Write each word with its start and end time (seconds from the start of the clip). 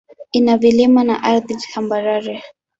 Ina 0.37 0.57
vilima 0.57 1.03
na 1.03 1.23
ardhi 1.23 1.55
tambarare. 1.73 2.43